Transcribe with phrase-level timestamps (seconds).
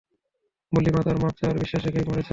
[0.71, 2.29] মাল্লি মা তোর মাফ চাওয়ায় বিশ্বাস রেখেই মরেছে।